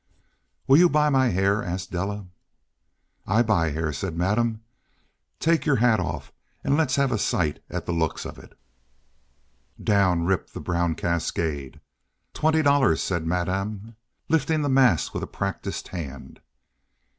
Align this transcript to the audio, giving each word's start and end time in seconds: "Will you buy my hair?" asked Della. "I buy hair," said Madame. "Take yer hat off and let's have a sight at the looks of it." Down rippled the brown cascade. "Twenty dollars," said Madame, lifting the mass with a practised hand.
"Will 0.65 0.77
you 0.77 0.89
buy 0.89 1.09
my 1.09 1.27
hair?" 1.27 1.61
asked 1.63 1.91
Della. 1.91 2.25
"I 3.27 3.43
buy 3.43 3.69
hair," 3.69 3.93
said 3.93 4.17
Madame. 4.17 4.63
"Take 5.39 5.63
yer 5.67 5.75
hat 5.75 5.99
off 5.99 6.33
and 6.63 6.75
let's 6.75 6.95
have 6.95 7.11
a 7.11 7.19
sight 7.19 7.61
at 7.69 7.85
the 7.85 7.91
looks 7.91 8.25
of 8.25 8.39
it." 8.39 8.57
Down 9.79 10.25
rippled 10.25 10.53
the 10.55 10.59
brown 10.59 10.95
cascade. 10.95 11.81
"Twenty 12.33 12.63
dollars," 12.63 12.99
said 12.99 13.27
Madame, 13.27 13.95
lifting 14.27 14.63
the 14.63 14.69
mass 14.69 15.13
with 15.13 15.21
a 15.21 15.27
practised 15.27 15.89
hand. 15.89 16.41